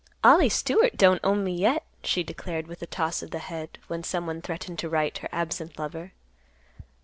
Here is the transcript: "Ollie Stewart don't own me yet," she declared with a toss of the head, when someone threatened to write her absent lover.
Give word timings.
"Ollie 0.23 0.49
Stewart 0.49 0.97
don't 0.97 1.19
own 1.23 1.43
me 1.43 1.53
yet," 1.53 1.83
she 2.03 2.23
declared 2.23 2.65
with 2.65 2.81
a 2.81 2.87
toss 2.87 3.21
of 3.21 3.29
the 3.29 3.37
head, 3.37 3.77
when 3.87 4.01
someone 4.01 4.41
threatened 4.41 4.79
to 4.79 4.89
write 4.89 5.19
her 5.19 5.29
absent 5.31 5.77
lover. 5.77 6.11